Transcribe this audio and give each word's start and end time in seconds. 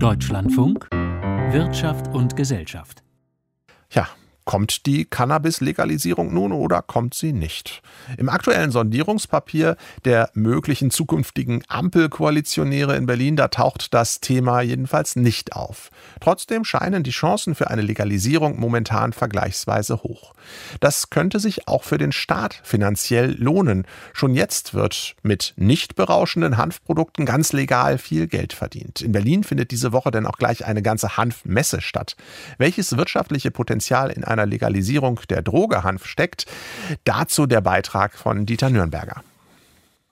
Deutschlandfunk 0.00 0.88
Wirtschaft 0.92 2.14
und 2.14 2.36
Gesellschaft. 2.36 3.02
Ja, 3.90 4.06
Kommt 4.48 4.86
die 4.86 5.04
Cannabis-Legalisierung 5.04 6.32
nun 6.32 6.52
oder 6.52 6.80
kommt 6.80 7.12
sie 7.12 7.34
nicht? 7.34 7.82
Im 8.16 8.30
aktuellen 8.30 8.70
Sondierungspapier 8.70 9.76
der 10.06 10.30
möglichen 10.32 10.90
zukünftigen 10.90 11.62
Ampelkoalitionäre 11.68 12.96
in 12.96 13.04
Berlin, 13.04 13.36
da 13.36 13.48
taucht 13.48 13.92
das 13.92 14.20
Thema 14.20 14.62
jedenfalls 14.62 15.16
nicht 15.16 15.52
auf. 15.52 15.90
Trotzdem 16.22 16.64
scheinen 16.64 17.02
die 17.02 17.10
Chancen 17.10 17.54
für 17.54 17.68
eine 17.68 17.82
Legalisierung 17.82 18.58
momentan 18.58 19.12
vergleichsweise 19.12 20.02
hoch. 20.02 20.32
Das 20.80 21.10
könnte 21.10 21.40
sich 21.40 21.68
auch 21.68 21.82
für 21.82 21.98
den 21.98 22.12
Staat 22.12 22.58
finanziell 22.62 23.36
lohnen. 23.38 23.86
Schon 24.14 24.32
jetzt 24.32 24.72
wird 24.72 25.14
mit 25.22 25.52
nicht 25.56 25.94
berauschenden 25.94 26.56
Hanfprodukten 26.56 27.26
ganz 27.26 27.52
legal 27.52 27.98
viel 27.98 28.26
Geld 28.26 28.54
verdient. 28.54 29.02
In 29.02 29.12
Berlin 29.12 29.44
findet 29.44 29.72
diese 29.72 29.92
Woche 29.92 30.10
denn 30.10 30.24
auch 30.24 30.38
gleich 30.38 30.64
eine 30.64 30.80
ganze 30.80 31.18
Hanfmesse 31.18 31.82
statt. 31.82 32.16
Welches 32.56 32.96
wirtschaftliche 32.96 33.50
Potenzial 33.50 34.10
in 34.10 34.24
einer 34.24 34.37
einer 34.38 34.46
Legalisierung 34.46 35.20
der 35.28 35.42
Droge 35.42 35.82
Hanf 35.82 36.06
steckt. 36.06 36.46
Dazu 37.04 37.46
der 37.46 37.60
Beitrag 37.60 38.14
von 38.16 38.46
Dieter 38.46 38.70
Nürnberger. 38.70 39.22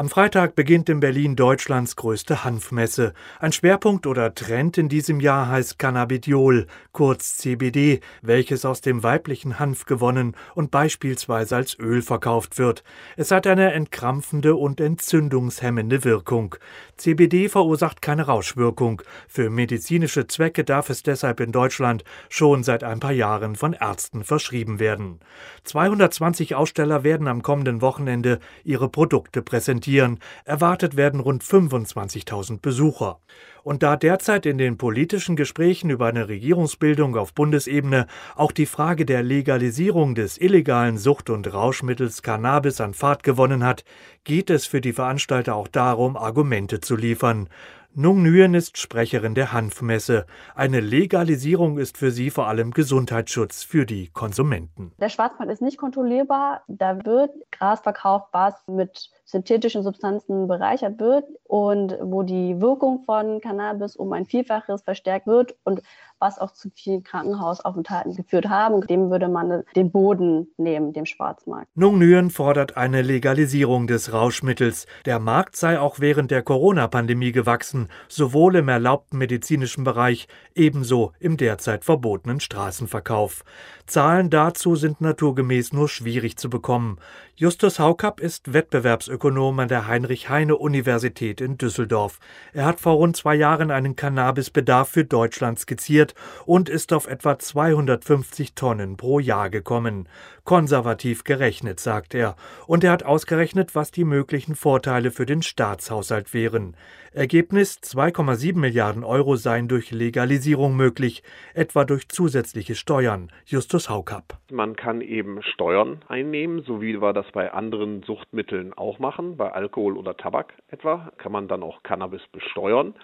Am 0.00 0.08
Freitag 0.08 0.54
beginnt 0.54 0.88
in 0.88 0.98
Berlin 0.98 1.36
Deutschlands 1.36 1.94
größte 1.94 2.42
Hanfmesse. 2.42 3.12
Ein 3.38 3.52
Schwerpunkt 3.52 4.06
oder 4.06 4.34
Trend 4.34 4.78
in 4.78 4.88
diesem 4.88 5.20
Jahr 5.20 5.48
heißt 5.48 5.78
Cannabidiol, 5.78 6.68
kurz 6.92 7.36
CBD, 7.36 8.00
welches 8.22 8.64
aus 8.64 8.80
dem 8.80 9.02
weiblichen 9.02 9.58
Hanf 9.58 9.84
gewonnen 9.84 10.34
und 10.54 10.70
beispielsweise 10.70 11.54
als 11.54 11.78
Öl 11.78 12.00
verkauft 12.00 12.56
wird. 12.56 12.82
Es 13.18 13.30
hat 13.30 13.46
eine 13.46 13.74
entkrampfende 13.74 14.56
und 14.56 14.80
entzündungshemmende 14.80 16.02
Wirkung. 16.02 16.54
CBD 16.96 17.50
verursacht 17.50 18.00
keine 18.00 18.24
Rauschwirkung. 18.24 19.02
Für 19.28 19.50
medizinische 19.50 20.26
Zwecke 20.26 20.64
darf 20.64 20.88
es 20.88 21.02
deshalb 21.02 21.40
in 21.40 21.52
Deutschland 21.52 22.04
schon 22.30 22.62
seit 22.62 22.84
ein 22.84 23.00
paar 23.00 23.12
Jahren 23.12 23.54
von 23.54 23.74
Ärzten 23.74 24.24
verschrieben 24.24 24.78
werden. 24.78 25.20
220 25.64 26.54
Aussteller 26.54 27.04
werden 27.04 27.28
am 27.28 27.42
kommenden 27.42 27.82
Wochenende 27.82 28.38
ihre 28.64 28.88
Produkte 28.88 29.42
präsentieren 29.42 29.89
präsentieren. 29.90 30.18
Erwartet 30.44 30.96
werden 30.96 31.20
rund 31.20 31.42
25.000 31.42 32.60
Besucher. 32.60 33.18
Und 33.62 33.82
da 33.82 33.96
derzeit 33.96 34.46
in 34.46 34.56
den 34.56 34.78
politischen 34.78 35.36
Gesprächen 35.36 35.90
über 35.90 36.06
eine 36.06 36.28
Regierungsbildung 36.28 37.16
auf 37.16 37.34
Bundesebene 37.34 38.06
auch 38.34 38.52
die 38.52 38.64
Frage 38.64 39.04
der 39.04 39.22
Legalisierung 39.22 40.14
des 40.14 40.40
illegalen 40.40 40.96
Sucht- 40.96 41.28
und 41.28 41.52
Rauschmittels 41.52 42.22
Cannabis 42.22 42.80
an 42.80 42.94
Fahrt 42.94 43.22
gewonnen 43.22 43.62
hat, 43.62 43.84
geht 44.24 44.48
es 44.48 44.66
für 44.66 44.80
die 44.80 44.94
Veranstalter 44.94 45.56
auch 45.56 45.68
darum, 45.68 46.16
Argumente 46.16 46.80
zu 46.80 46.96
liefern. 46.96 47.48
Nung 47.94 48.22
Nguyen 48.22 48.54
ist 48.54 48.78
Sprecherin 48.78 49.34
der 49.34 49.52
Hanfmesse. 49.52 50.24
Eine 50.54 50.78
Legalisierung 50.78 51.76
ist 51.76 51.98
für 51.98 52.12
sie 52.12 52.30
vor 52.30 52.46
allem 52.46 52.70
Gesundheitsschutz 52.70 53.64
für 53.64 53.84
die 53.84 54.06
Konsumenten. 54.12 54.92
Der 55.00 55.08
Schwarzmarkt 55.08 55.52
ist 55.52 55.60
nicht 55.60 55.76
kontrollierbar. 55.76 56.62
Da 56.68 57.04
wird 57.04 57.32
Gras 57.50 57.80
verkauft, 57.80 58.28
was 58.30 58.54
mit 58.68 59.10
synthetischen 59.24 59.82
Substanzen 59.82 60.46
bereichert 60.46 61.00
wird 61.00 61.24
und 61.44 61.96
wo 62.00 62.22
die 62.22 62.60
Wirkung 62.60 63.02
von 63.04 63.40
Cannabis 63.40 63.96
um 63.96 64.12
ein 64.12 64.24
Vielfaches 64.24 64.82
verstärkt 64.82 65.26
wird 65.26 65.56
und 65.64 65.82
was 66.20 66.38
auch 66.38 66.52
zu 66.52 66.70
vielen 66.70 67.02
Krankenhausaufenthalten 67.02 68.14
geführt 68.14 68.48
haben. 68.48 68.86
Dem 68.86 69.10
würde 69.10 69.28
man 69.28 69.64
den 69.74 69.90
Boden 69.90 70.48
nehmen, 70.58 70.92
dem 70.92 71.06
Schwarzmarkt. 71.06 71.68
Nung 71.74 71.98
Nguyen 71.98 72.30
fordert 72.30 72.76
eine 72.76 73.02
Legalisierung 73.02 73.86
des 73.86 74.12
Rauschmittels. 74.12 74.86
Der 75.06 75.18
Markt 75.18 75.56
sei 75.56 75.80
auch 75.80 75.98
während 75.98 76.30
der 76.30 76.42
Corona-Pandemie 76.42 77.32
gewachsen, 77.32 77.79
sowohl 78.08 78.56
im 78.56 78.68
erlaubten 78.68 79.18
medizinischen 79.18 79.84
Bereich 79.84 80.28
ebenso 80.54 81.12
im 81.18 81.36
derzeit 81.36 81.84
verbotenen 81.84 82.40
Straßenverkauf. 82.40 83.44
Zahlen 83.86 84.30
dazu 84.30 84.76
sind 84.76 85.00
naturgemäß 85.00 85.72
nur 85.72 85.88
schwierig 85.88 86.36
zu 86.36 86.48
bekommen. 86.48 86.98
Justus 87.34 87.78
Haukapp 87.78 88.20
ist 88.20 88.52
Wettbewerbsökonom 88.52 89.58
an 89.58 89.68
der 89.68 89.86
Heinrich-Heine-Universität 89.86 91.40
in 91.40 91.56
Düsseldorf. 91.56 92.20
Er 92.52 92.66
hat 92.66 92.80
vor 92.80 92.92
rund 92.94 93.16
zwei 93.16 93.34
Jahren 93.34 93.70
einen 93.70 93.96
Cannabisbedarf 93.96 94.90
für 94.90 95.04
Deutschland 95.04 95.58
skizziert 95.58 96.14
und 96.44 96.68
ist 96.68 96.92
auf 96.92 97.06
etwa 97.06 97.38
250 97.38 98.54
Tonnen 98.54 98.96
pro 98.96 99.18
Jahr 99.18 99.50
gekommen. 99.50 100.08
Konservativ 100.44 101.24
gerechnet, 101.24 101.80
sagt 101.80 102.14
er. 102.14 102.36
Und 102.66 102.84
er 102.84 102.92
hat 102.92 103.04
ausgerechnet, 103.04 103.74
was 103.74 103.90
die 103.90 104.04
möglichen 104.04 104.54
Vorteile 104.54 105.10
für 105.10 105.26
den 105.26 105.42
Staatshaushalt 105.42 106.34
wären. 106.34 106.76
Ergebnis 107.12 107.80
2,7 107.82 108.56
Milliarden 108.56 109.02
Euro 109.02 109.34
seien 109.34 109.66
durch 109.66 109.90
Legalisierung 109.90 110.76
möglich, 110.76 111.24
etwa 111.54 111.84
durch 111.84 112.08
zusätzliche 112.08 112.76
Steuern. 112.76 113.32
Justus 113.44 113.90
Haukapp. 113.90 114.38
Man 114.52 114.76
kann 114.76 115.00
eben 115.00 115.42
Steuern 115.42 116.02
einnehmen, 116.06 116.62
so 116.62 116.80
wie 116.80 117.02
wir 117.02 117.12
das 117.12 117.26
bei 117.32 117.52
anderen 117.52 118.04
Suchtmitteln 118.04 118.72
auch 118.74 119.00
machen, 119.00 119.36
bei 119.36 119.50
Alkohol 119.50 119.96
oder 119.96 120.16
Tabak 120.16 120.54
etwa, 120.68 121.10
kann 121.18 121.32
man 121.32 121.48
dann 121.48 121.64
auch 121.64 121.82
Cannabis 121.82 122.22
besteuern. 122.30 122.94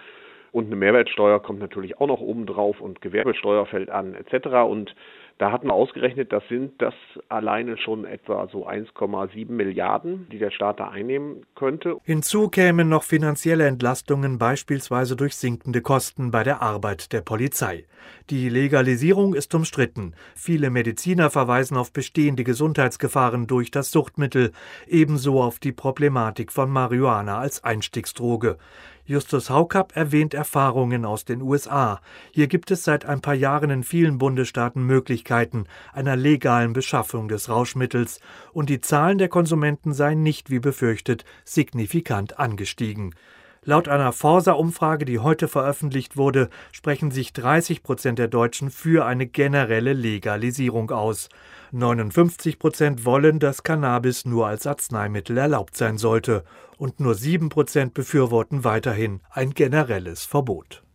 Und 0.53 0.67
eine 0.67 0.77
Mehrwertsteuer 0.77 1.41
kommt 1.41 1.59
natürlich 1.59 1.99
auch 1.99 2.07
noch 2.07 2.21
oben 2.21 2.45
drauf 2.45 2.79
und 2.79 3.01
Gewerbesteuer 3.01 3.65
fällt 3.65 3.89
an 3.89 4.15
etc. 4.15 4.47
Und 4.69 4.95
da 5.37 5.51
hat 5.51 5.63
man 5.63 5.71
ausgerechnet, 5.71 6.31
das 6.33 6.43
sind 6.49 6.81
das 6.81 6.95
alleine 7.29 7.77
schon 7.77 8.05
etwa 8.05 8.47
so 8.47 8.67
1,7 8.67 9.51
Milliarden, 9.51 10.27
die 10.31 10.39
der 10.39 10.49
Staat 10.49 10.79
da 10.79 10.89
einnehmen 10.89 11.45
könnte. 11.55 11.97
Hinzu 12.03 12.49
kämen 12.49 12.89
noch 12.89 13.03
finanzielle 13.03 13.67
Entlastungen, 13.67 14.39
beispielsweise 14.39 15.15
durch 15.15 15.35
sinkende 15.35 15.81
Kosten 15.81 16.31
bei 16.31 16.43
der 16.43 16.61
Arbeit 16.61 17.13
der 17.13 17.21
Polizei. 17.21 17.85
Die 18.29 18.49
Legalisierung 18.49 19.35
ist 19.35 19.53
umstritten. 19.53 20.13
Viele 20.35 20.69
Mediziner 20.69 21.29
verweisen 21.29 21.77
auf 21.77 21.93
bestehende 21.93 22.43
Gesundheitsgefahren 22.43 23.45
durch 23.45 23.69
das 23.69 23.91
Suchtmittel, 23.91 24.51
ebenso 24.87 25.41
auf 25.41 25.59
die 25.59 25.71
Problematik 25.71 26.51
von 26.51 26.69
Marihuana 26.69 27.37
als 27.37 27.63
Einstiegsdroge. 27.63 28.57
Justus 29.07 29.49
Haukapp 29.49 29.95
erwähnt 29.95 30.33
Erfahrungen 30.33 31.05
aus 31.05 31.23
den 31.23 31.41
USA. 31.41 32.01
Hier 32.31 32.47
gibt 32.47 32.71
es 32.71 32.83
seit 32.83 33.05
ein 33.05 33.21
paar 33.21 33.35
Jahren 33.35 33.69
in 33.69 33.83
vielen 33.83 34.17
Bundesstaaten 34.17 34.83
Möglichkeiten 34.83 35.63
einer 35.93 36.17
legalen 36.17 36.73
Beschaffung 36.73 37.29
des 37.29 37.47
Rauschmittels, 37.47 38.19
und 38.51 38.69
die 38.69 38.81
Zahlen 38.81 39.17
der 39.17 39.29
Konsumenten 39.29 39.93
seien 39.93 40.23
nicht 40.23 40.49
wie 40.49 40.59
befürchtet 40.59 41.23
signifikant 41.45 42.37
angestiegen. 42.37 43.15
Laut 43.69 43.89
einer 43.89 44.13
Forsa-Umfrage, 44.13 45.03
die 45.03 45.19
heute 45.19 45.49
veröffentlicht 45.49 46.15
wurde, 46.15 46.47
sprechen 46.71 47.11
sich 47.11 47.33
30 47.33 47.83
Prozent 47.83 48.17
der 48.17 48.29
Deutschen 48.29 48.71
für 48.71 49.05
eine 49.05 49.27
generelle 49.27 49.91
Legalisierung 49.91 50.89
aus. 50.89 51.27
59 51.73 52.59
Prozent 52.59 53.03
wollen, 53.03 53.39
dass 53.39 53.63
Cannabis 53.63 54.23
nur 54.23 54.47
als 54.47 54.65
Arzneimittel 54.65 55.37
erlaubt 55.37 55.75
sein 55.75 55.97
sollte. 55.97 56.45
Und 56.77 57.01
nur 57.01 57.13
7 57.13 57.49
Prozent 57.49 57.93
befürworten 57.93 58.63
weiterhin 58.63 59.19
ein 59.31 59.53
generelles 59.53 60.23
Verbot. 60.23 60.86